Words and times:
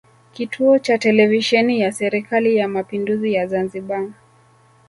Kituo 0.33 0.79
cha 0.79 0.97
Televisheni 0.97 1.79
ya 1.79 1.91
Serikali 1.91 2.55
ya 2.55 2.67
Mapinduzi 2.67 3.33
ya 3.33 3.47
Zanzibar 3.47 4.09